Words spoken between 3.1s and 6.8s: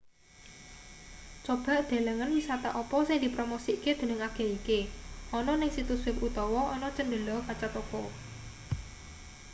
dipromosikke dening agen iki ana ning situs web utawa